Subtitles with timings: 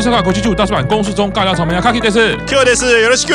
[0.00, 3.34] 声卡国际剧大出版公式中尬聊草莓呀卡 K 的是 Q 的是有的是 Q，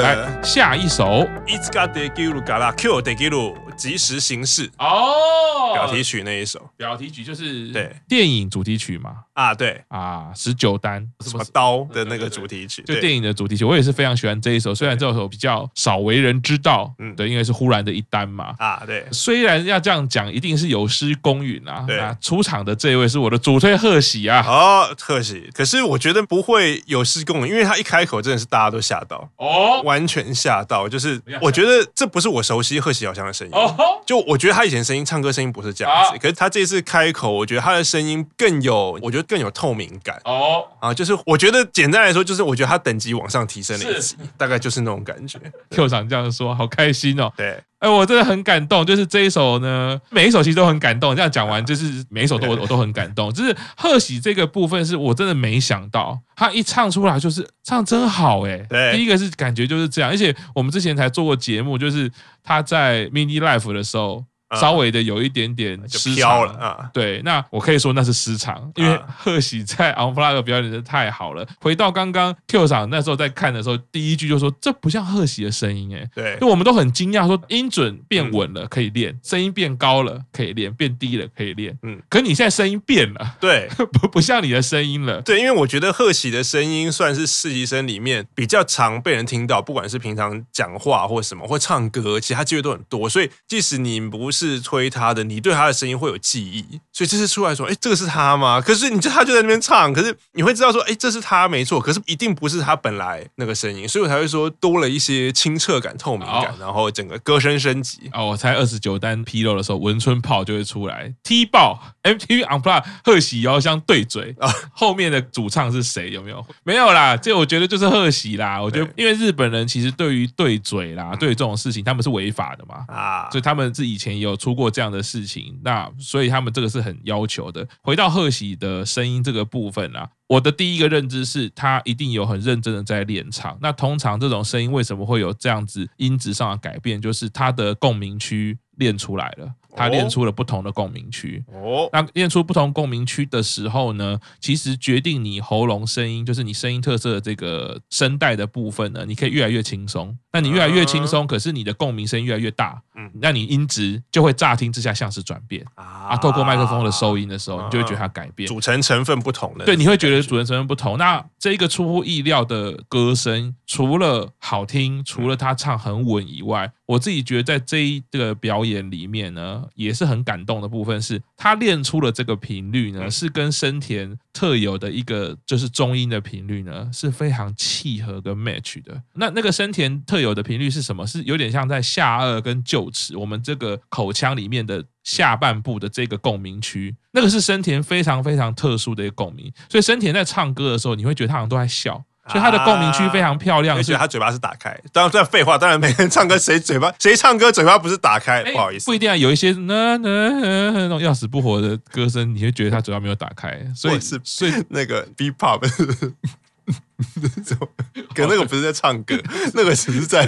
[0.00, 1.28] 来下一首。
[1.46, 7.95] いつかできるから今日できる即时行事哦， 表题曲那一首，表题曲就是对。
[8.07, 9.17] 电影主题曲嘛。
[9.33, 9.81] 啊，对。
[9.87, 11.07] 啊，十九单。
[11.25, 18.53] 什么刀的那个主题曲，就电影的主题曲，我也是非常喜欢这一首，虽然这首比较少为人知道，嗯，对，因为是忽然的一单嘛。
[18.57, 34.23] 啊，对，虽然要这样讲，一定是有失公允啊，对，出场的这一位是我的主推贺喜啊，哦，贺喜，可是我觉得不会有失公允，因为他一开口真的是大家都吓到，哦，完全吓到，就是我觉得这不是我熟悉贺喜小香的声音，哦，就。
[34.23, 45.39] 我觉得他以前声音唱歌声音不是这样子，可是他这次开口，我觉得他的声音更有，我觉得更有透明感哦啊，就是我觉得简单来说，就是我觉得他等级往上提升了一级，大概就是那种感觉。
[45.71, 47.31] Q 长这样说，好开心哦。
[47.35, 51.15] 对，哎，我真的很感动，就是这一首呢，每一首其实都很感动。
[51.15, 53.33] 这样讲完，就是每一首都我我都很感动。
[53.33, 58.57] 就是贺喜这个部分，是我真的没想到，他一唱出来就是唱真好哎。
[58.69, 62.11] 对，第一个是感觉就是这样，而且我们之前才做过节目，就是
[62.43, 64.23] 他在 mini life 的时候。
[64.59, 71.47] 稍微的有一点点失常了啊，对，那我可以说那是失常，因为贺喜在 Unplugged 表演的太好了。
[71.61, 95.23] 回到刚刚 Q 场那时候在看的时候，第一句就说这不像贺喜的声音哎，对，就我们都很惊讶，说音准变稳了可以练，声音变高了可以练，变低了可以练，嗯，可你现在声音变了，对， 不不像你的声音了，对，因为我觉得贺喜的声音算是实习生里面比较常被人听到，不管是平常讲话或什么，或唱歌，其他机会都很多，所以即使你不是推他的。
[95.23, 98.59] 你对他的声音会有记忆，所以这次出来说，哎，这个是他吗？
[98.59, 108.09] 可是你就他就在那边唱，可是你会知道说，哎，这是他没错，可是一定不是他本来那个声音，所以我才会说多了一些清澈感、透明感，然后整个歌声升级。
[108.13, 116.11] 哦，我猜二十九单披露的时候，文春炮就会出来踢爆 MTV Unplugged 贺喜遥相对嘴啊，后面的主唱是谁？
[116.11, 116.45] 有没有？
[116.63, 118.61] 没有啦，这我觉得就是贺喜啦。
[118.61, 127.67] 我觉得因为日本人其实对于对嘴啦，对于这种事情他们是违法的嘛啊，所以他们是以前有出过这样的事情，那所以他们这个是很要求的。
[127.81, 133.57] 回到贺喜的声音这个部分啊，我的第一个认知是他一定有很认真的在练唱。
[133.61, 137.01] 那通常这种声音为什么会有这样子音质上的改变？
[137.01, 139.53] 就是他的共鸣区练出来了。
[139.75, 150.17] 他练出了不同的共鸣区哦，那练出不同共鸣区的时候呢，其实决定你喉咙声音，就是你声音特色的这个声带的部分呢，你可以越来越轻松。
[150.31, 156.17] 那你越来越轻松，可是你的共鸣声越来越大，嗯，那你音质就会乍听之下像是转变啊。
[156.17, 160.97] 透过麦克风的收音的时候，你就会觉得它改变，组成成分不同了，对，你会觉得组成成分不同。
[160.97, 169.62] 那这一个出乎意料的歌声，除了好听，除了他唱很稳以外，我自己觉得在这一个表演里面呢。
[169.75, 179.01] 也是很感动的部分，是他练出了这个频率呢，是跟生田特有的一个就是中音的频率呢是非常契合跟 match 的。
[179.13, 181.05] 那那个生田特有的频率是什么？
[181.05, 189.51] 是有点像在下颚跟臼齿，我们这个口腔里面的下半部的这个共鸣区，那个是生田非常非常特殊的一个共鸣。
[189.69, 192.03] 所以生田在唱歌的时候，你会觉得他好像都在笑。
[192.29, 194.73] 所以他的共鸣区非常漂亮，而且他嘴巴是打开。
[194.91, 198.43] 当然，这废话，当然每个人唱歌谁嘴巴 谁唱歌嘴巴不是打开？
[198.51, 199.15] 不好意思，不一定啊。
[199.15, 200.29] 有一些那那
[200.71, 203.59] 那种要死不活的歌声，你会觉得他嘴巴没有打开。
[203.75, 205.61] 所以是所以那个 B-pop。
[208.13, 209.15] 可那个不是在唱歌，
[209.53, 210.25] 那个只是在，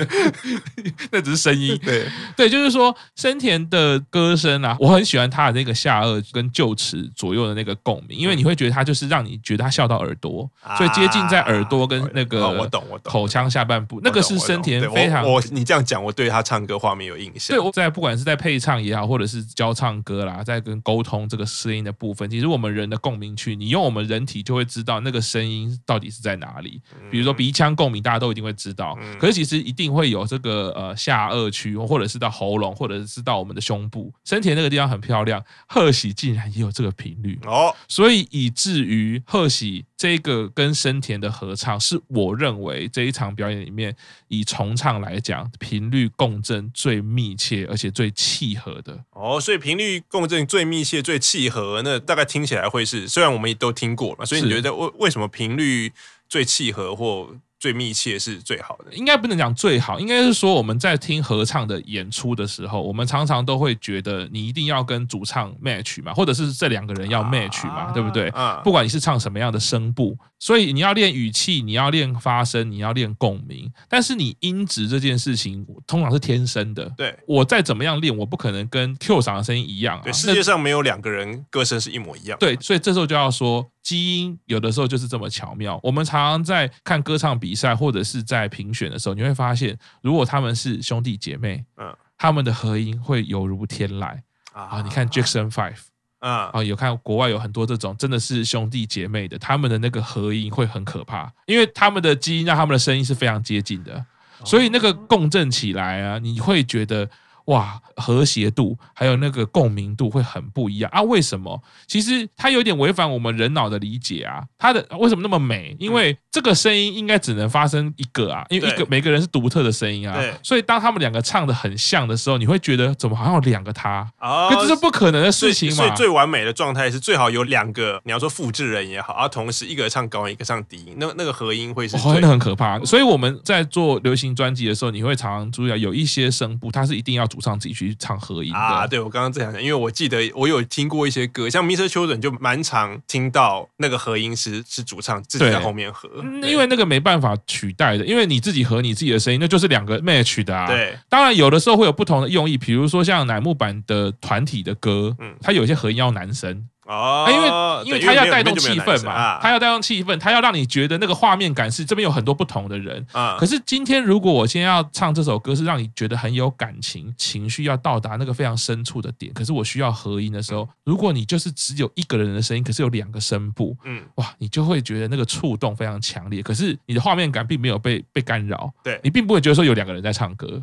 [1.12, 1.80] 那只是声音。
[1.84, 15.24] 对对，就是说生田的歌声啊，我很喜欢他的那个下颚跟臼齿左右的那个共鸣，因为你会觉得他就是让你觉得他笑到耳朵，所以接近在耳朵跟那个我懂我懂口腔下半部，那个是生田非常。
[15.26, 17.56] 我你这样讲，我对他唱歌画面有印象。
[17.56, 26.82] 对，我在不管是在配唱也好，或者是教唱歌啦，在跟沟通这个声音的部分，其实我们人的共鸣区，你用我们人体就会知道那个声音到底是在哪里。
[27.10, 28.98] 比如说鼻腔共鸣，大家都一定会知道。
[29.20, 34.14] 可是其实一定会有这个呃下颚区，或者是到喉咙，或者是到我们的胸部。
[34.24, 43.96] 生田那个地方很漂亮，贺喜竟然也有这个频率哦，所以以至于贺喜这个跟生田的合唱，是我认为这一场表演里面
[44.28, 49.40] 以重唱来讲，频率共振最密切而且最契合的哦。
[49.40, 55.92] 所以频率共振最密切、最契合，那大概听起来会是，虽然我们都听过嘛，所以你觉得为为什么频率？
[56.36, 68.28] 最契合或最密切是最好的，应该不能讲最好，应该是说我们在听合唱的演出的时候，我们常常都会觉得你一定要跟主唱 match 嘛，或者是这两个人要 match 嘛，啊、对不对？
[68.32, 76.92] 啊、不管你是唱什么样的声部，所以你要练语气，你要练发声，你要练共鸣，但是你音质这件事情通常是天生的。
[76.98, 80.04] 对，我再怎么样练，我不可能跟 Q 嗓的声音一样啊。
[80.04, 82.38] 对，世界上没有两个人歌声是一模一样。
[82.38, 83.66] 对，所以这时候就要说。
[83.86, 85.80] 基因有的时候就是这么巧妙。
[85.84, 94.18] 我们常常在看歌唱比赛或者是在评选的时候，你会发现，如果他们是兄弟姐妹，嗯，他们的合音会犹如天籁
[94.54, 94.82] 啊。
[94.84, 95.78] 你看 Jackson Five，
[96.22, 104.04] 嗯，啊，有看国外有很多这种真的是兄弟姐妹的，他们的那个合音会很可怕，因为他们的基因让他们的声音是非常接近的，
[104.44, 107.08] 所以那个共振起来啊，你会觉得。
[107.46, 111.02] 哇，和谐度还有那个共鸣度会很不一样啊？
[111.04, 111.62] 为什么？
[111.88, 114.44] 其实它有点违反我们人脑的理解啊。
[114.58, 115.76] 它的为什么那么美？
[115.80, 120.22] 因为这个声音应该只能发生一个啊，因为一个每个人是独特的声音啊。
[120.44, 124.06] 所以当他们两个唱的很像的时候，你会觉得怎么好像有两个他？
[124.20, 125.76] 哦，这是不可能的事情嘛。
[125.78, 132.78] 所以最完美的状态是最好有两个，你要说复制人也好，啊，同时一个唱高音，一个唱低音，那那个合音会是真的很可怕。
[132.82, 138.20] 所以我们在做流行专辑的时候，你会常常注意到有一些声部，它是一定要主唱自己去唱。
[138.26, 141.86] 合音啊，对，我刚刚这样讲，因为我记得我有听过一些歌，像 Mr.
[141.88, 146.10] Children 就蛮常听到那个合音师是主唱自己在后面合，
[146.44, 150.68] 因为那个没办法取代的，因为你自己和你自己的声音，那就是两个 match 的啊。
[150.68, 156.68] 对，当然有的时候会有不同的用意，比如说像乃木坂的团体的歌，嗯，它有些合音要男生。
[156.86, 163.38] 哦，因为因为他要带动气氛嘛，他要带动气氛，他要让你觉得那个画面感是这边有很多不同的人啊。
[163.40, 169.34] 可是今天如果我先要唱这首歌，是让你觉得很有感情，情绪要到达那个非常深处的点。
[169.34, 176.44] 可是我需要合音的时候，如果你就是只有一个人的声音，可是有两个声部，嗯，哇，你就会觉得那个触动非常强烈。
[176.44, 180.62] 可是你的画面感并没有被被干扰，对，你并不会觉得说有两个人在唱歌。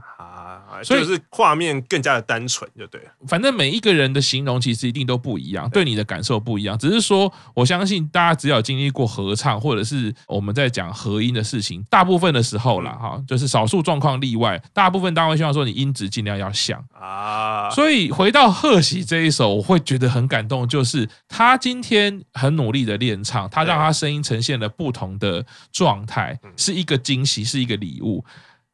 [0.82, 3.00] 所以是画面更加的单纯，就对。
[3.26, 6.78] 反正每一个人的形容其实一定都不一样，对你的感受不一样。
[6.78, 17.70] 只是说，我相信大家只要经历过合唱，或者是我们在讲合音的事情，大部分的时候啦，哈，就是少数状况例外，大部分大家会希望说你音质尽量要像啊。
[17.70, 28.24] 所以回到贺喜这一首，我会觉得很感动，就是他今天很努力的练唱，他让他声音呈现了不同的状态，是一个惊喜，是一个礼物。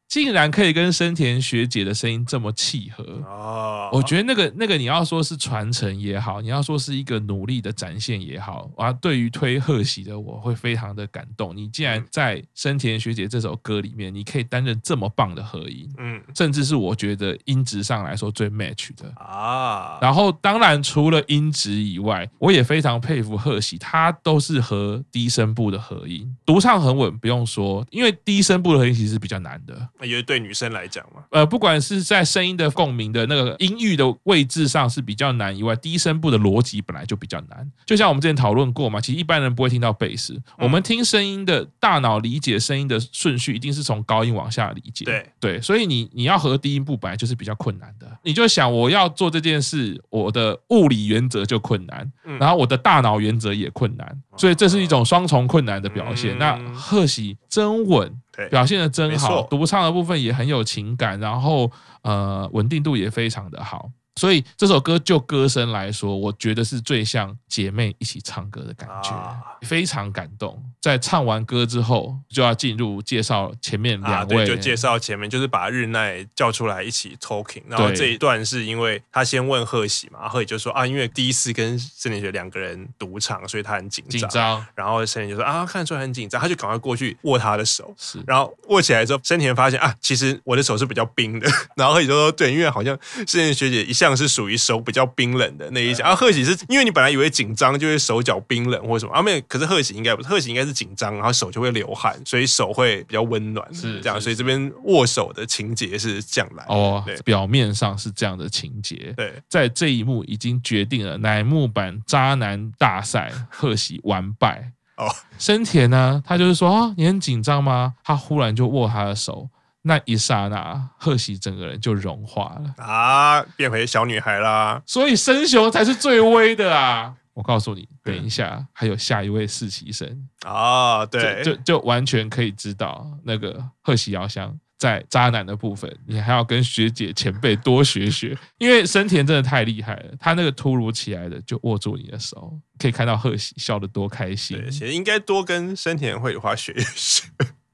[0.09, 3.91] 竟然可以跟深田学姐的声音这么契合哦！
[3.93, 11.55] 我觉得那个那个你要说是传承也好，你要说是一个努力的展现也好，啊，对于推贺喜的我会非常的感动。
[11.55, 19.99] 你竟然在深田学姐这首歌里面，你可以担任这么棒的合音，嗯，甚至是我觉得音质上来说最 match 的啊。
[20.01, 29.87] 然后当然除了音质以外，我也非常佩服贺喜，他都是和低声部的合音，独唱很稳，不用说，因为低声部的合音其实是比较难的。
[30.03, 37.69] 因为对女生来讲嘛，呃，不管是在声音的共鸣的那个音域的位置上是比较难以外，低声部的逻辑本来就比较难。
[37.85, 45.05] 就像我们之前讨论过嘛，其实一般人不会听到贝斯，嗯、我们听声音的大脑理解声音的顺序一定是从高音往下理解。
[45.05, 48.07] 对对，所以你你要和低音部本来就是比较困难的。
[48.23, 56.37] 你就想我要做这件事，我的物理原则就困难，然后我的大脑原则也困难，所以这是一种双重困难的表现。
[56.37, 58.09] 那贺喜真稳。
[58.47, 61.69] 表现的真好，独唱的部分也很有情感，然后
[62.03, 63.89] 呃稳定度也非常的好。
[64.19, 69.15] 所以这首歌就歌声来说，我觉得是最像姐妹一起唱歌的感觉，
[69.61, 70.61] 非常感动。
[70.81, 77.61] 在唱完歌之后，就要进入介绍前面两位，就介绍前面，就是把日奈叫出来一起 talking。
[77.69, 84.19] 然后这一段是因为他先问贺喜嘛，贺喜就说啊，因为第一次跟森田学两个人独唱，所以他很紧张。
[84.19, 87.95] 紧张然后森田就说啊，看得出来很紧张，他就赶快过去握他的手。
[87.97, 91.49] 是，然后握起来之后，森田发现啊，其实我的手是比较冰的。
[91.77, 94.19] 然后贺喜就说，对，因为好像森田学姐一向。
[94.19, 117.93] 是属于手比较冰冷的那一种，啊，贺喜是因为你本来以为紧张就会手脚冰冷或什么，啊没有，可是贺喜应该不是，贺喜应该是紧张，然后手就会流汗，所以手会比较温暖，是这样，所以这边握手的情节是这样来哦，表面上是这样的情节，对，在这一幕已经决定了乃木坂渣男大赛，贺喜完败哦，生田呢，他就是说啊，你很紧张吗？
[118.03, 119.47] 他忽然就握他的手。
[119.81, 124.81] 那一刹那，贺喜整个人就融化了啊，变回小女孩啦。
[124.85, 127.15] 所以生雄才是最威的啊！
[127.33, 144.57] 我告诉你，等一下还有下一位实习生啊，对，就就，就完全可以知道那个贺喜遥香在渣男的部分，你还要跟学姐前辈多学学，因为深田真的太厉害了，他那个突如其来的就握住你的手，可以看到贺喜笑得多开心。
[144.59, 147.23] 对，其实应该多跟深田绘梨花学一学。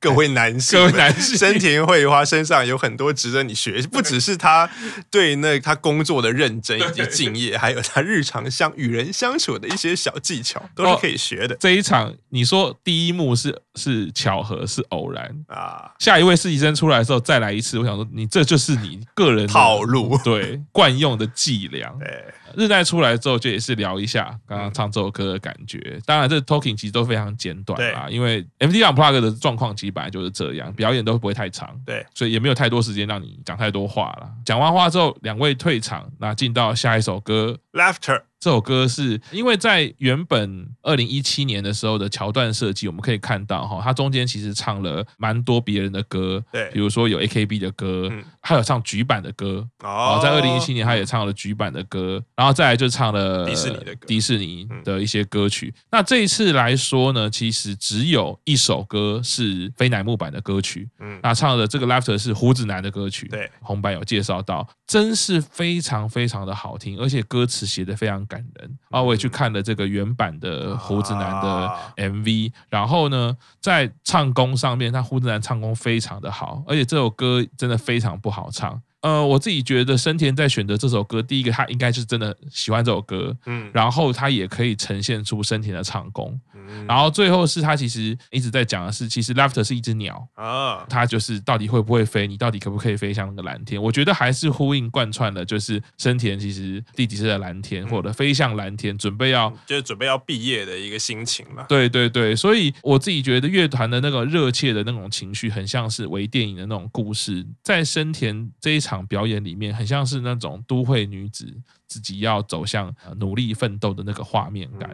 [0.05, 4.69] 各位男性，各位男性，深田绘花身上有很多值得你学习，不只是他
[5.09, 11.55] 对那他工作的认真以及敬业，还有他日常相与人相处的一些小技巧，都是可以学的。
[11.55, 15.91] 这一场你说第一幕是是巧合是偶然啊？
[15.97, 21.91] 下一位实习生出来的时候再来一次，我想说你这就是你个人套路，对惯用的伎俩。
[21.99, 25.99] 对，日奈出来之后就也是聊一下刚刚唱这首歌的感觉。
[26.05, 34.29] 当然，这 talking 其实都非常简短啦，因为 MTV Unplugged 的状况其实本来就是这样，表演都不会太长，对，所以也没有太多时间让你讲太多话了。
[34.45, 38.23] 讲完话之后，两位退场，那进到下一首歌，Laughter。
[38.37, 48.23] 这首歌是因为在原本二零一七年的时候的桥段设计，我们可以看到哈，它中间其实唱了蛮多别人的歌，对，比如说有 AKB 的歌，嗯。
[48.41, 55.73] 还有唱局版的歌，哦，在二零一七年他也唱了局版的歌，然后再来就唱了迪士尼的歌，迪士尼的一些歌曲。
[55.89, 68.77] 那这一次来说呢，其实只有一首歌是非乃木版的歌曲，嗯，那唱的这个 Laughter 是胡子男的歌曲，对，红白有介绍到，真是非常非常的好听，而且歌词写的非常感人。
[68.89, 78.81] 啊我也去看了这个原版的胡子男的 MV，然后呢，在唱功上面，他胡子男唱功非常的好，而且这首歌真的非常不好唱。
[79.05, 90.27] 呃，我自己觉得生田在选择这首歌，第一个他应该是真的喜欢这首歌，嗯，然后他也可以呈现出生田的唱功，嗯，然后最后是他其实一直在讲的是，其实 Laughter 是一只鸟。
[90.33, 93.79] 啊，他就是到底会不会飞，你到底可不可以飞向那个蓝天？
[93.79, 101.63] 我觉得还是呼应贯穿了，就是生田其实弟弟是在蓝天，或者飞向蓝天，准备要就是准备要毕业的一个心情嘛。
[101.69, 108.94] 对对对，所以我自己觉得乐团的那个热切的那种情绪，很像是微电影的那种故事，在生田这一场。
[109.07, 111.51] 表演里面很像是那种都会女子
[111.87, 114.89] 自己要走向努力奋斗的那个画面感。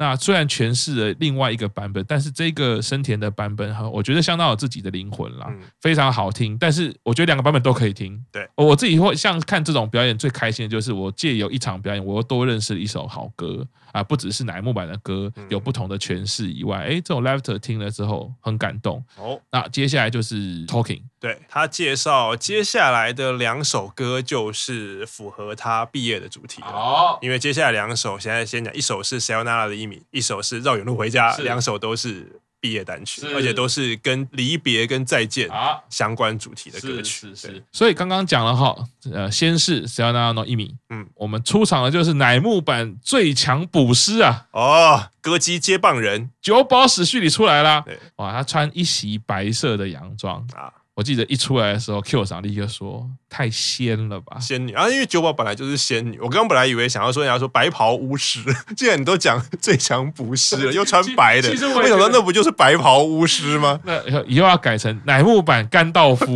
[0.00, 6.56] 那虽然诠释了另外一个版本，但是这个深田的版本哈，我觉得相当有自己的灵魂啦，非常好听。
[6.56, 8.24] 但是我觉得两个版本都可以听。
[8.30, 19.04] 对，我自己会像看这种表演最开心的就是我借由一场表演，我又多认识了一首好歌啊，不只是乃木坂的歌有不同的诠释以外，哎，这种 Laughter 听了之后很感动。
[19.16, 21.02] 哦，那接下来就是 Talking。
[21.18, 26.62] 对，他介绍接下来的两首歌就是符合他毕业的主题。
[26.62, 35.48] 哦，因为接下来两首，现在先讲一首是 Sayonara 的一米，一首是绕远路回家，两首都是毕业单曲，而且都是跟离别跟再见
[35.88, 37.28] 相关主题的歌曲。
[37.28, 38.76] 是是，是，所以刚刚讲了哈，
[39.12, 46.30] 呃，先是 Sayonara の一米，嗯，我们出场的就是乃木坂最强捕师啊，哦，歌姬接棒人。
[46.40, 47.82] 久保史序里出来啦。
[47.86, 50.46] 对，哇，他穿一袭白色的洋装。
[50.54, 50.72] 啊。
[50.98, 54.88] 我记得一出来的时候，Q 长立刻说：“太仙了吧，仙女啊！
[54.88, 56.18] 因为久保本来就是仙女。
[56.18, 58.40] 我刚刚本来以为想要说人家说白袍巫师，
[58.76, 63.78] 既然你都讲最强捕师了，又穿白的，其实我想到那不就是白袍巫师吗？
[63.86, 66.26] 那以后要改成乃木坂甘道夫，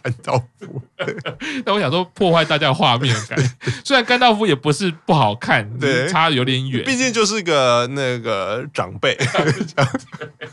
[0.00, 0.80] 甘道夫。
[1.66, 3.36] 那我想说破坏大家的画面感。
[3.84, 9.18] 虽然甘道夫也不是不好看，对，差有点远，毕竟就是个那个长辈。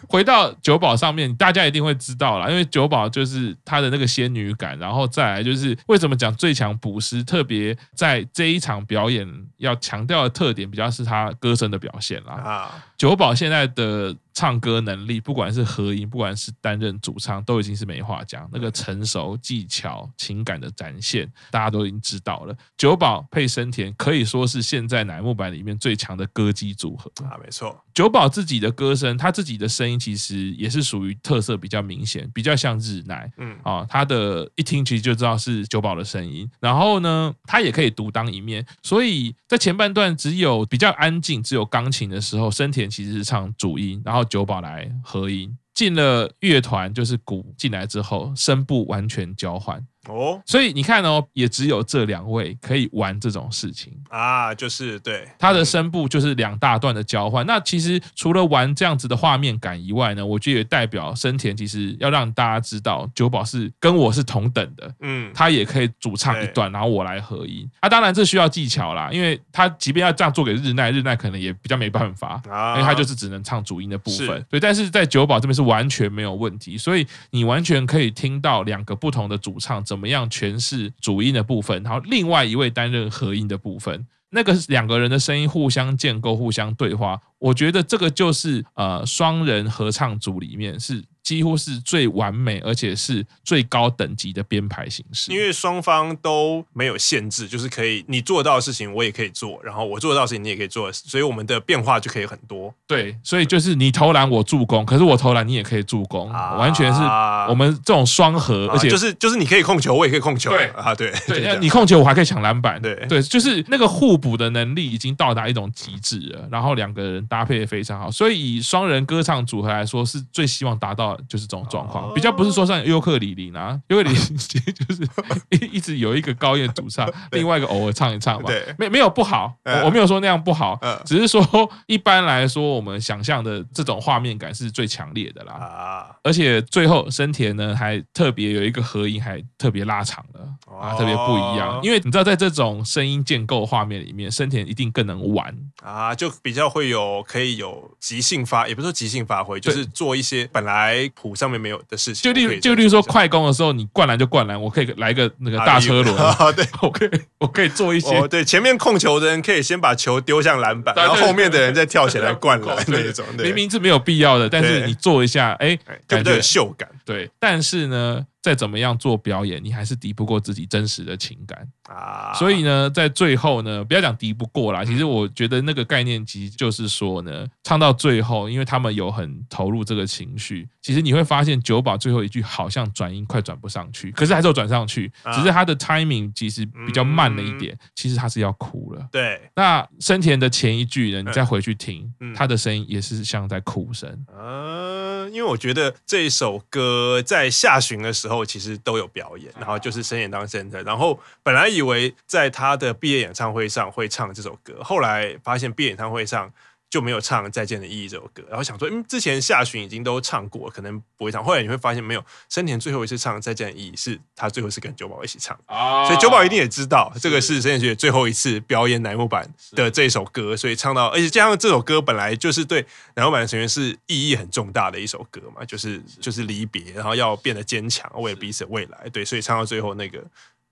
[0.09, 3.42] 回到久保上面，大家一定会知道了，因为久保就是。
[3.65, 12.33] 他的那个仙女感，然后再来就是为什么讲最强捕食，特别在这一场表演要强调的特点，比较是他歌声的表现啦。
[12.33, 14.15] 啊，久保现在的。
[14.33, 18.49] 唱歌能力，不管是合音，不管是担任主唱，都已经是没话讲。
[18.51, 22.55] 那个成熟、技巧、情感的展现，大家都已经知道了。
[22.75, 27.79] 久保配生田可以说是现在乃木坂里面最强的歌姬组合啊，没错。
[27.93, 33.31] 久保自己的歌声，他自己的声音其实也是属于特色比较明显，比较像日奈。
[33.37, 36.49] 嗯啊，他的一听其实就知道是久保的声音。
[36.59, 38.65] 然后呢，他也可以独当一面。
[38.81, 44.22] 所以在前半段只有比较安静，只有钢琴的时候，生田其实是唱主音，然后。
[44.23, 45.57] 酒保来合影。
[45.73, 49.83] 进了乐团就是鼓进来之后，声部完全交换。
[50.09, 57.45] 哦，所以你看哦，也只有这两位可以玩这种事情啊，就是对他的声部就是两大段的交换。
[57.45, 67.65] 那其实除了玩这样子的画面感以外呢，我觉得也代表生田其实要让大家知道九保是跟我是同等的，嗯，他也可以主唱一段，然后我来合音。
[67.79, 72.41] 啊，当然这需要技巧啦，因为他即便要这样做给日奈，日奈可能也比较没办法，
[72.75, 74.45] 因为他就是只能唱主音的部分。
[74.49, 79.83] 对，但是在九保这边是完全没有问题，所以你完全可以听到两个不同的主唱。
[79.83, 95.31] 怎么样诠释主音的部分，然后另外一位担任合音的部分，那个两个人的声音互相建构、互相对话，我觉得这个就是呃双人合唱组里面是几乎是最完美，而且是最高等级的编排形式。
[95.31, 102.73] 因为双方都没有限制，就是可以你做到的事情我也可以做，然后我做得到的事情你也可以做，所以我们的变化就可以很多。
[102.85, 107.01] 对，所以就是你投篮我助攻，可是我投篮你也可以助攻，啊、完全是
[107.49, 110.49] 我们这种双核，而且、啊、就是就是你可以控球，我也可以控球。
[110.49, 112.81] 对啊，对对，你控球我还可以抢篮板。
[112.81, 125.07] 对对，就是那个互补的能力已经到达一种极致了，然后两个人搭配也非常好，所以以双人歌唱组合来说，是最希望达到就是这种状况，比较不是说像尤克里里呢，尤克里里就是
[125.49, 129.53] 一一直有一个高音主唱， 另外一个偶尔唱一唱嘛，没没有不好，
[129.83, 140.41] 我没有说那样不好，只是说一般来说我们想象的这种画面感是最强烈的啦，而且最后生田呢还特别有一个合音还特别拉长了
[140.77, 145.53] 啊，特别不一样，因为你知道在这种声音建构画面里面，生田一定更能玩。
[145.83, 152.23] 啊，就比较会有可以有即兴发，也不是说即兴发挥，就是做一些本来谱上面没有的事情。
[152.23, 163.25] 就例就例如说快攻的时候，你灌篮就灌篮，我可以来个那个大车轮啊， 对，我可以我可以做一些，对，前面控球的人可以先把球丢向篮板，然后后面的人再跳起来灌篮那种。
[163.37, 166.89] 明明是没有必要的，但是你做一下，哎，感觉秀感。
[167.05, 168.25] 对，但是呢。
[168.43, 172.33] 再怎么样做表演，你还是敌不过自己真实的情感啊！
[172.33, 189.07] 所以呢，在最后呢，不要讲敌不过啦，其实我觉得那个概念其实就是说呢，唱到最后，因为他们有很投入这个情绪，其实你会发现九保最后一句好像转音快转不上去，可是还是有转上去，只是他的 timing 其实比较慢了一点，其实他是要哭了。
[189.09, 194.25] 对，那生田的前一句呢，你再回去听，他的声音也是像在哭声。
[194.37, 198.32] 嗯，因为我觉得这一首歌在下旬的时候。
[198.33, 206.51] 后其实都有表演，然后就是深演当 center，然后本来以为在他的毕业演唱会上会唱这首歌，后来发现毕业演唱会上。
[206.93, 211.43] 就没有唱《再见的意义》这首歌，然后想说，嗯，之前下旬已经都唱过，可能不会唱。
[211.43, 217.55] 后来你会发现，没有，生田最后一次唱《再见的意义》是他最后是跟九保一起唱，哦、所以九保一定也知道这个是。
[217.63, 222.85] 生田学姐最后一次表演乃木坂的这首歌，所以唱到，而且加上这首歌本来就是对
[223.15, 225.99] 乃木坂的成员是意义很重大的一首歌嘛，就是。
[226.21, 230.23] 就是离别，然后要变得坚强，为了彼此的未来，对，所以唱到最后那个。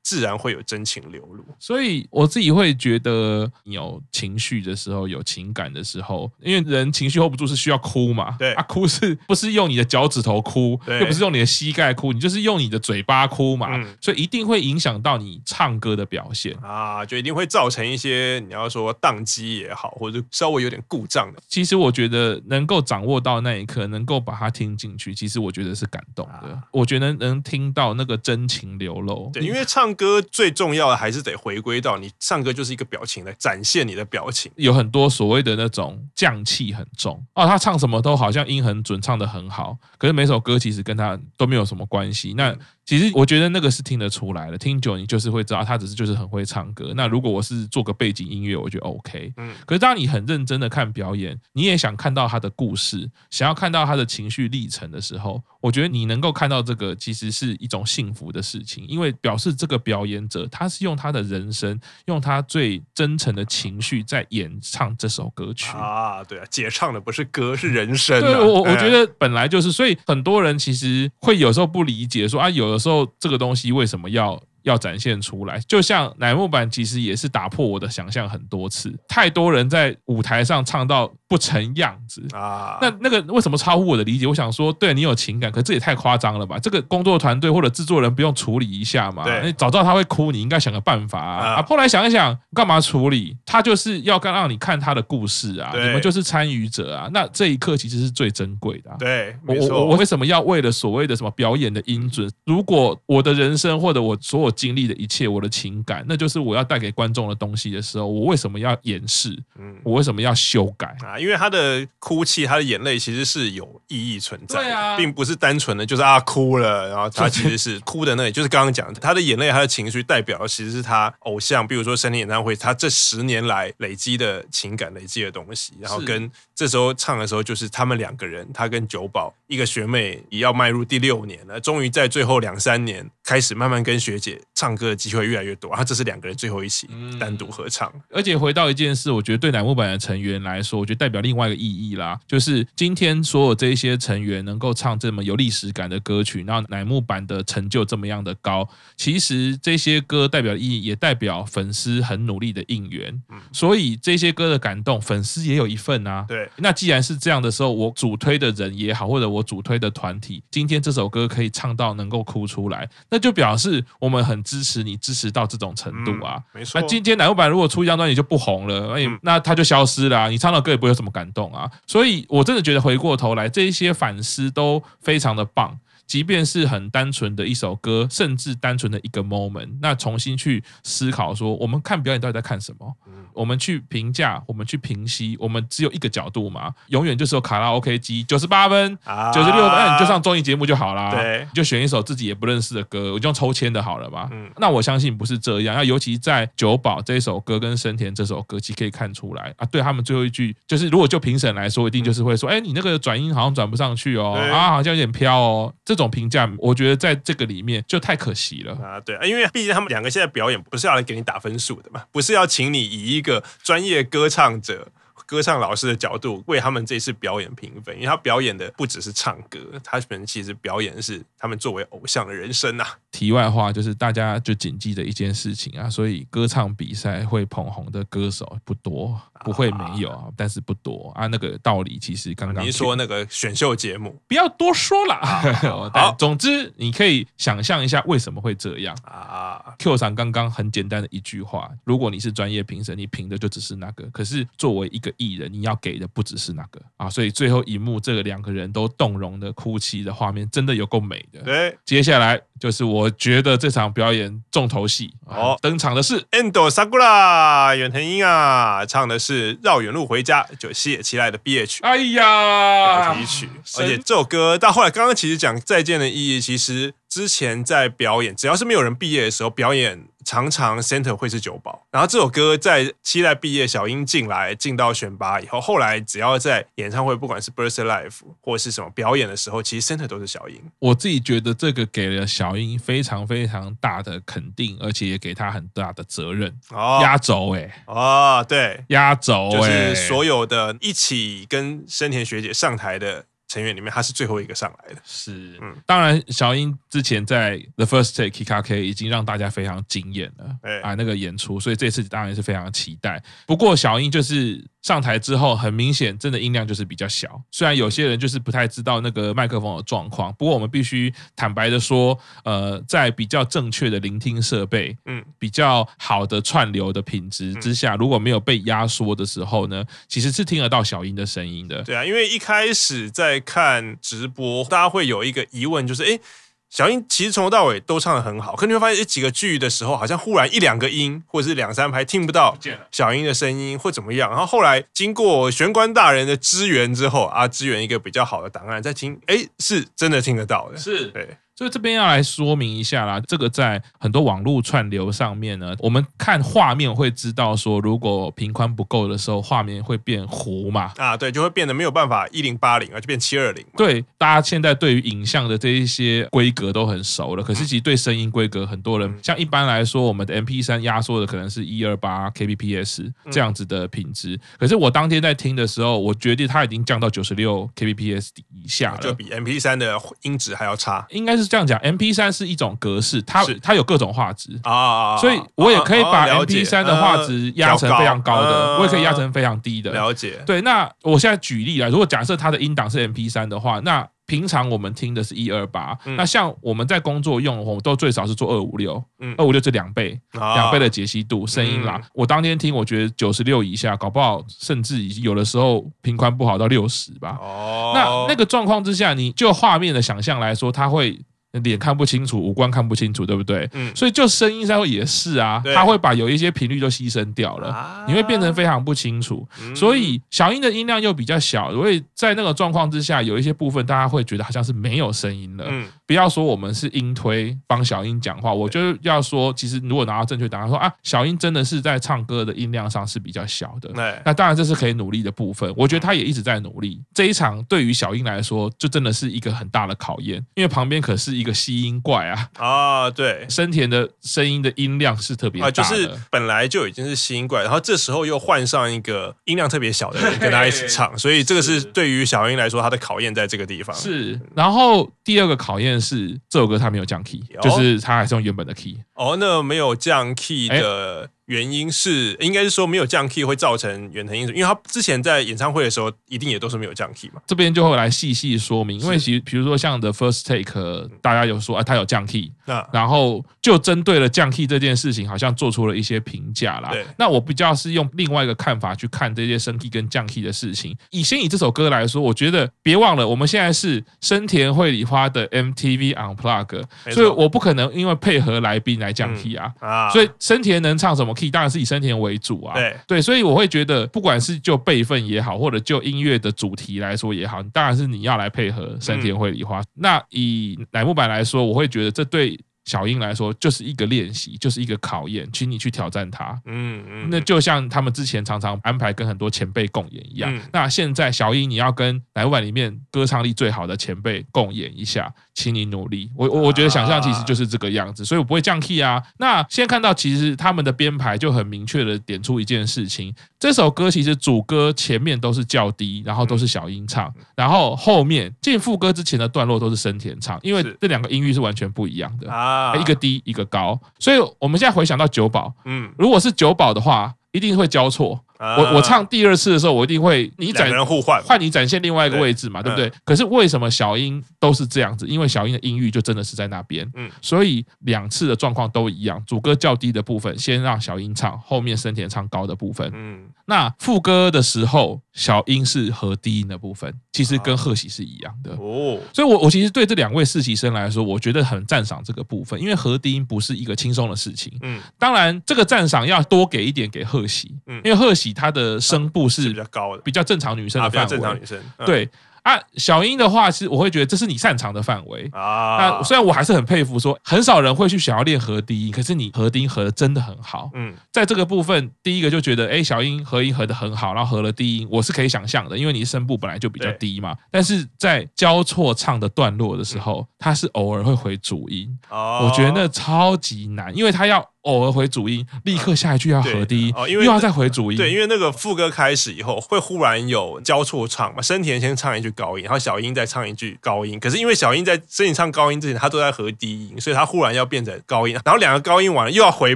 [0.03, 8.35] 自然会有真情流露，所以我自己会觉得，你有情绪的时候，有情感的时候，因为人情绪 hold 不住是需要哭嘛。
[8.39, 13.67] 对啊，哭是不是用你的脚趾头哭，又不是用你的膝盖哭，你就是用你的嘴巴哭嘛。
[13.75, 21.39] 嗯、所以一定会影响到你唱歌的表现啊，就一定会造成一些你要说宕机也好，或者稍微有点故障的。
[21.47, 26.49] 其实我觉得能够掌握到那一刻，能够把它听进去，其实我觉得是感动的。
[26.49, 29.90] 啊、我觉得能听到那个真情流露，对，因为唱。
[29.95, 42.33] 歌最重要的还是得回归到你唱歌就是一个表情来展现你的表情，有很多所谓的那种匠气很重哦，他唱什么都好像音很准，唱的很好，可是每首歌其实跟他都没有什么关系。
[42.35, 42.55] 那
[42.91, 46.91] 其实我觉得那个是听得出来的，听久你就是会知道他只是就是很会唱歌。
[46.93, 49.31] 那如果我是做个背景音乐，我觉得 OK。
[49.37, 66.21] 嗯，可是当你很认真的看表演，你也想看到他的故事，想要看到他的情绪历程的时候，我觉得你能够看到这个，其实是一种幸福的事情，因为表示这个表演者他是用他的人生，用他最真诚的情绪在演唱这首歌曲啊。
[66.25, 68.21] 对啊，姐唱的不是歌，是人生啊。
[68.21, 74.41] 对，我我觉得本来就是，所以很多人其实会有时候不理解，说啊，有的时候这个东西为什么要？
[74.63, 82.77] 要展现出来，就像乃木坂其实也是打破我的想象很多次，太多人在舞台上唱到不成样子啊。
[82.81, 84.27] 那那个为什么超乎我的理解？
[84.27, 86.59] 我想说，对你有情感，可这也太夸张了吧？
[86.59, 89.25] 这个工作团队或者制作人不用处理一下吗？
[89.43, 91.55] 你早知道他会哭，你应该想个办法啊。
[91.55, 93.35] 啊后来想一想，干嘛处理？
[93.45, 97.09] 他就是要刚让你看他的故事啊，你们就是参与者啊。
[97.11, 98.91] 那这一刻其实是最珍贵的。
[98.99, 102.29] 对，我我我为什么要为了所谓的什么表演的音准？
[102.45, 109.37] 如果我的人生或者我所有经历的一切，我的情感，那就是我要带给观众的东西的时候，我为什么要掩饰？
[109.57, 111.17] 嗯，我为什么要修改啊？
[111.17, 134.91] 因为他的哭泣，他的眼泪其实是有意义存在的，啊、并不是单纯的就是啊哭了，然后他其实是 哭的那里，就是刚刚讲的，他的眼泪，他的情绪代表的其实是他偶像，比如说森林演唱会，他这十年来累积的情感、累积的东西，然后跟这时候唱的时候，就是他们两个人，他跟九保一个学妹也要迈入第六年了，终于在最后两三年开始慢慢跟学姐唱歌。
[134.91, 137.91] 的机会越来越多，然后这是两个人最后一起单独合唱。
[138.09, 156.25] 而且回到一件事，我觉得对乃木坂的成员来说，我觉得代表另外一个意义啦，就是今天所有这些成员能够唱这么有历史感的歌曲，然后乃木坂的成就这么样的高，其实这些歌代表的意义也代表粉丝很努力的应援，嗯所以这些歌的感动，粉丝也有一份啊。
[156.27, 166.41] 对，那既然是这样的时候，我主推的人也好，或者我主推的团体，今天这首歌可以唱到能够哭出来，那就表示我们很支持你，支持到这种程度啊。
[166.53, 166.79] 没错。
[166.79, 171.69] 那今天乃木坂如果出一张专辑就不红了，哎，那他就消失了啊，你唱的歌也不会有什么感动啊。
[171.85, 175.77] 所以我真的觉得回过头来，这一些反思都非常的棒。
[176.11, 182.93] 即便是很单纯的一首歌，甚至单纯的一个 moment，那重新去思考说，我们看表演到底在看什么？
[183.33, 188.97] 我们去评价，我们去评析，我们只有一个角度嘛，永远就是有卡拉 OK 机，九十八分、
[189.33, 191.11] 九十六分，那你就上综艺节目就好啦。
[191.11, 194.27] 对，你就选一首自己也不认识的歌，我就用抽签的好了嘛。
[194.33, 195.73] 嗯，那我相信不是这样。
[195.73, 199.65] 那尤其在九保这一首歌跟生田这首歌，其实可以看出来啊。
[199.67, 206.01] 对他们最后一句，就是如果就评审来说，一定就是会说，哎，你那个转音好像转不上去哦，啊，好像有点飘哦，这种。
[206.01, 208.99] 这种评价，我觉得在这个里面就太可惜了啊！
[209.01, 214.87] 对啊，因为毕竟他们两个现在表演不是要来给你打分数的嘛，不是要请你以一个专业歌唱者。
[215.31, 222.85] 歌唱老师的角度为他们这次表演评分，因为他表演的不只是唱歌，他们其实表演的是他们作为偶像的人生啊。
[223.13, 231.27] 题外话就是，大家就谨记的一件事情啊，所以歌唱比赛会捧红的歌手不多，不会没有，啊、但是不多啊。
[231.27, 235.15] 那个道理其实刚刚您说那个选秀节目，不要多说了。
[235.93, 239.73] 好，总之你可以想象一下为什么会这样啊。
[239.79, 251.41] Q 上刚刚很简单的一句话，如果你是专业评审，你评的就只是那个，可是作为一个艺人，你要给的不只是那个啊，所以最后一幕这个两个人都动容的哭泣的画面，真的有够美的。
[251.41, 261.79] 对，接下来就是我觉得这场表演重头戏哦，登场的是 Endo Sakura 远藤英啊，唱的是《绕远路回家》，就西野七濑的 BH。
[261.81, 270.07] 哎呀，主题曲，而且这首歌到后来刚刚其实讲再见的意义，其实之前在表演，只要是没有人毕业的时候表演。
[270.31, 280.55] 常常 center 会是九保，然后这首歌在期待毕业，小英进来进到选拔以后，后来只要在演唱会，不管是 Birthday Live 或是什么表演的时候，其实 center 都是小英。
[280.79, 286.57] 我自己觉得这个给了小英非常非常大的肯定，而且也给他很大的责任。
[286.69, 293.25] 哦，压轴哎，哦，对，压轴，就是所有的一起跟生田学姐上台的。
[293.51, 295.01] 成员里面，他是最后一个上来的。
[295.03, 303.21] 是，嗯，当然，小英之前在 The First Take Kikake 已经让大家非常惊艳了，哎，啊，那个演出，所以这次当然是非常期待。
[303.45, 304.63] 不过，小英就是。
[304.81, 307.39] 上台之后，很明显，真的音量就是比较小。
[307.51, 321.83] 虽然有些人就是不太知道那个麦克风的状况，不过我们必须坦白的说，呃，在比较正确的聆听设备，嗯，比较好的串流的品质之下，如果没有被压缩的时候呢，其实是听得到小英的声音的。
[321.83, 326.21] 对啊，因为一开始在看直播，大家会有一个疑问，就是诶。
[326.69, 332.57] 小英其实从头到尾都唱的很好，可你会发现，几个句的时候，好像忽然一两个音，或者是两三拍听不到
[332.89, 334.29] 小英的声音，或怎么样。
[334.29, 341.35] 然后后来经过玄关大人的支援之后啊，支援一个比较好的档案，再听，哎，是真的听得到的，是对。
[341.61, 350.91] 所以这边要来说明一下啦，这个在很多网络串流上面呢，我们看画面会知道说，如果频宽不够的时候，画面会变糊嘛。
[350.97, 353.63] 啊，对，就会变得没有办法一零八零，而就变七二零。
[353.77, 371.50] 对，大家现在对于影像的这一些规格都很熟了，可是其实对声音规格，很多人像一般来说，我们的 M P 三压缩的可能是一二八 kbps 这样子的品质，可是我当天在听的时候，我觉得它已经降到九十六 kbps 以下了，就比 M P 三的音质还要差，应该是。
[371.51, 379.91] 这样讲，M P 三是一种格式，它是它有各种画质啊，所以我也可以把 M P 三的画质压成非常高的，我也可以压成非常低的。
[379.91, 380.61] 了解，对。
[380.61, 389.03] 那我现在举例啊，如果假设它的音档是 M P 三的话，那平常我们听的是一二八，那像我们在工作用，我们都最少是做二五六，
[389.37, 391.99] 二五六这两倍，两倍的解析度，声音啦。
[392.13, 397.37] 我当天听，我觉得九十六以下，搞不好甚至有的时候频宽不好到六十吧。
[397.41, 401.19] 哦，那那个状况之下，你就画面的想象来说，它会。
[401.59, 403.69] 脸看不清楚，五官看不清楚，对不对？
[403.73, 409.45] 嗯，所以就声音上也是啊，他会把有一些频率都牺牲掉了，你会变成非常不清楚。
[409.75, 415.65] 所以小英的音量又比较小，所以在那个状况之下，有一些部分大家会觉得好像是没有声音了。
[415.67, 423.89] 嗯，不要说我们是音推帮小英讲话，我就要说，其实如果拿到正确答案，说啊，小英真的是在唱歌的音量上是比较小的。
[423.89, 427.01] 对，那当然这是可以努力的部分，我觉得他也一直在努力。
[427.13, 431.40] 这一场对于小英来说，就真的是一个很大的考验，因为旁边可是。
[431.41, 443.95] 一个吸音怪啊啊，对，生田的声音的音量是特别大就是本来就已经是吸音怪，然后这时候又换上一个音量特别小的人跟他一起唱， 所以这个是对于小英来说，他的考验在这个地方。
[443.95, 448.97] 是，然后第二个考验是这首歌他没有降 key，就是他还是用原本的 key。
[449.15, 451.29] 哦，那没有降 key 的。
[451.51, 457.41] 原因是，应该是说没有降 key 会造成远藤英子，因为他之前在演唱会的时候一定也都是没有降 key 嘛。
[457.45, 462.53] 这边就会来细细说明，因为其实比如说像 The First Take，大家有说啊，他有降 key，
[462.91, 466.93] 然后就针对了降 key 这件事情，好像做出了一些评价啦。
[467.17, 470.95] 那我比较是用另外一个看法去看这些升 key 跟降 key 的事情。
[471.11, 479.71] 以先以这首歌来说，我觉得别忘了，我们现在是生田绘里花的 MTV Unplug，所以我不可能因为配合来宾来降 key 啊。
[479.79, 489.81] 啊，所以生田能唱什么 key，当然是以生田为主啊，对对，所以我会觉得，不管是就辈分也好，或者就音乐的主题来说也好，当然是你要来配合生田绘里花。
[489.93, 492.57] 那以乃木坂来说，我会觉得这对。
[492.85, 496.59] 小英来说，就是一个练习，就是一个考验，请你去挑战他。
[496.65, 500.53] 嗯嗯，那就像他们之前常常安排跟很多前辈共演一样。
[500.55, 506.31] 嗯、那现在小英，你要跟乃木坂里面歌唱力最好的前辈共演一下，请你努力。
[506.35, 509.21] 我我我觉得想象其实就是这个样子，所以我不会降 key 啊。
[509.37, 522.70] 那现在看到，其实他们的编排就很明确的点出一件事情：这首歌其实主歌前面都是较低，然后都是小英唱，然后后面进副歌之前的段落都是生田唱，因为这两个音域是完全不一样的啊。
[522.99, 528.39] 一个低一个高，所以我们现在回想到九保，嗯，如果是九保的话，一定会交错。
[528.77, 533.11] 我我唱第二次的时候，我一定会你展人互换，换你展现另外一个位置嘛，对不对？
[533.25, 535.25] 可是为什么小英都是这样子？
[535.25, 539.43] 因为小英的音域就真的是在那边，嗯，所以两次的状况都一样。
[539.47, 549.17] 主歌较低的部分，先让小英唱，后面生田唱高的部分，嗯，那副歌的时候，小英是和低音的部分，其实跟贺喜是一样的哦。
[549.33, 558.51] 所以我我其实对这两位实习生来说，我觉得很赞赏这个部分，因为和低音不是一个轻松的事情，嗯，当然这个赞赏要多给一点给贺喜，嗯，因为贺喜。
[558.53, 561.29] 她的声部是比较高的，比较正常女生的范围。
[561.29, 562.29] 正常女生，对。
[562.63, 565.97] 啊，小英的话是，我会觉得这是你擅长的范围啊。
[565.97, 570.89] 那虽然我还是很佩服，说很少人会去想要练和低音，可是你和低音和的真的很好。
[570.93, 577.55] 嗯，在这个部分，第一个就觉得，哎，小英和音和的很好，然后和了低音，我是可以想象的，因为你声部本来就比较低嘛。
[577.71, 588.17] 但是在交错唱的段落的时候，他是偶尔会回主音，哦我觉得那超级难，因为他要偶尔回主音，立刻下一句要和低音，哦，因为又要再回主音。
[588.17, 592.51] 对，因为那个副歌开始以后会忽然有交错唱嘛，生田先唱一句。
[592.51, 594.37] 高音，然后小英再唱一句高音。
[594.37, 598.53] 可是因为小英在声音唱高音之前，他都在和低音，所以他忽然要变成高音。
[598.65, 599.95] 然后两个高音完了，又要回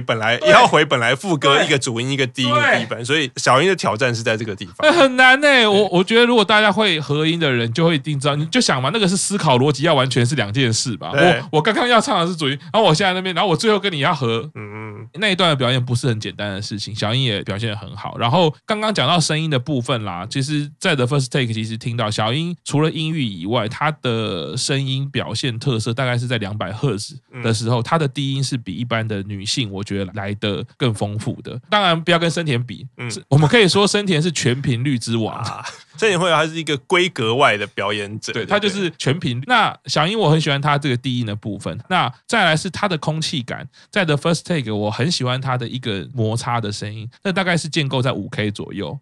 [0.00, 3.04] 本来，又要回本来副歌一个主音一个低音的地方。
[3.04, 4.90] 所以小英的挑战是在这个地方。
[4.90, 5.66] 很难呢、欸。
[5.66, 8.34] 我我觉得如果大家会合音的人，就会一定知道。
[8.34, 11.12] 你就想嘛，那个是思考逻辑要完全是两件事吧。
[11.12, 16.94] 我我刚刚要唱的是主音，然后我现在那边，然后我最后跟你要和，嗯嗯，那一段的表演不是很简单的事情。
[16.94, 18.18] 小英也表现得很好。
[18.18, 22.54] 然后刚刚讲到声音的部分啦，其实在 The First Take 其实听到小英。
[22.64, 31.58] 除了音域以外，她的声音表现特色大概是在两百赫兹的时候，她的低音是比一般的女性，我觉得来的更丰富的。
[31.70, 35.42] 当然，不要跟森田比，嗯，我们可以说森田是全频率之王。
[35.98, 39.44] 生田绘梨花是一个规格外的表演者，对，他就是全频率。
[39.46, 41.78] 那小英我很喜欢他这个低音的部分。
[41.88, 48.98] 那再来是他的空气感，在 The First Take 我很喜欢他的一个摩擦的声音，那大概是建构在五 K 左右。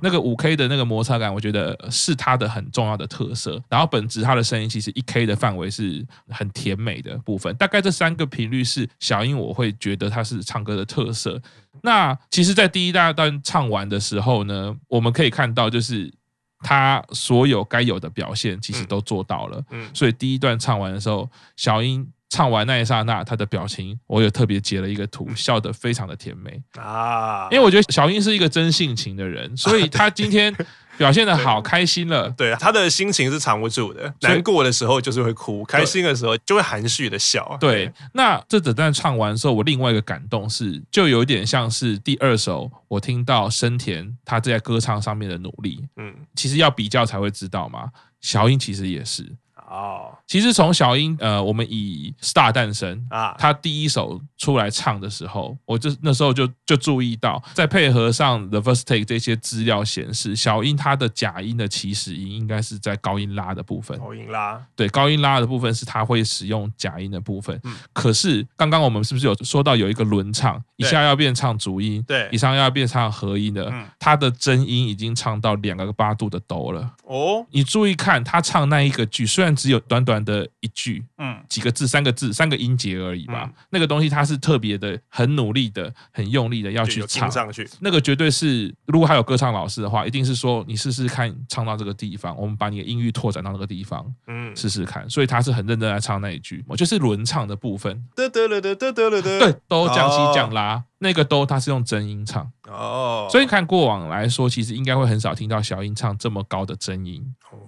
[0.00, 3.60] 那个五 K 的那个摩擦感，我觉得是他的很重要的特色。
[3.68, 7.54] 然后本质他的声音其实一 K 的范围是很甜美的部分。
[7.56, 11.40] 大概这三个频率是小英我会觉得他是唱歌的特色。
[11.82, 16.12] 那其实，在第一大段唱完的时候呢，我们可以看到就是。
[16.60, 26.62] 他所有该有的表现其实都做到了，嗯，所以第一段唱完的时候，小英唱完那一刹那，他的表情我有特别截了一个图，笑得非常的甜美。
[26.80, 30.54] 啊，因为我觉得小英是一个真性情的人，所以他今天。
[30.96, 32.28] 表现的好，开心了。
[32.30, 37.56] 对，他的心情是藏不住的，难过的时候就是会哭，开心的时候就会含蓄的笑。
[37.60, 45.84] 对，那这整段唱完之后，我另外一个感动是，就有点像是第二首，我听到生田他在歌唱上面的努力。
[45.96, 49.24] 嗯，其实要比较才会知道嘛，小英其实也是。
[49.68, 63.98] 哦，其实从小英呃，我们以 Star 诞生啊，他第一首出来唱的时候，我就那时候就就注意到，再配合上 The First Take 这些资料显示，小英她的假音的起始音应该是在高音拉的部分。
[63.98, 67.60] 高音拉，对，高音拉的部分是他会使用假音的部分。
[67.64, 76.92] 嗯，可是刚刚我们是不是有说到有一个轮唱，一下要变唱主音，对，以上要变唱和音的，他的真音已经唱到两个八度的哆了。
[77.02, 79.55] 哦，你注意看他唱那一个句，虽然。
[79.56, 83.44] 只有短短的一句，嗯，几个字，三个字，三个音节而已吧。
[83.44, 87.30] 嗯、那个东西它是特别的，很努力的，很用力的要去唱。
[87.30, 87.68] 上去。
[87.80, 95.08] 那个绝对是，如果还有歌唱老师的话，一定是说你试试看唱到这个地方，我们把你的音域拓展到那个地方，嗯，试试看。
[95.08, 100.84] 所以他是很认真在唱那一句，我就是轮唱的部分，得得了得得得了得，对，都降西降拉。
[100.98, 102.50] 那个都他是用真音唱。
[102.68, 107.22] 哦，所以看过往来说，其实应该会很少听到小英唱这么高的真音，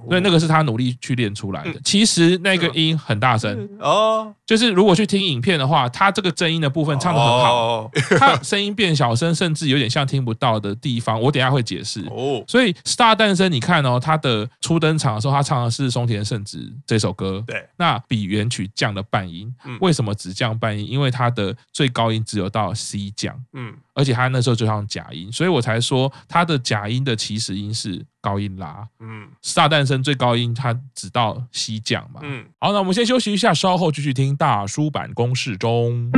[0.08, 1.80] 所以那个是他努力去练出来的。
[1.84, 3.68] 其实那个音很大声。
[3.80, 12.00] 哦，就是如果去听影片的话，他这个真音的部分唱的很好， 他声音变小声，甚至有点像听不到的地方，我等下会解释。
[12.10, 12.42] 哦。
[12.48, 19.54] 所以《Star 诞生》，你看哦，他的初登场的时候，他唱的是松田圣子这首歌，对，那比原曲降了半音。
[19.80, 20.88] 为什么只降半音？
[20.88, 23.12] 因为他的最高音只有到 C。
[23.18, 36.10] 降，嗯，而且他那时候就像假音，所以我才说他的假音的起始音是高音拉，嗯，Star 诞生最高音他只到西降嘛，嗯，好，那我们先休息一下，稍后继续听大书版公示中。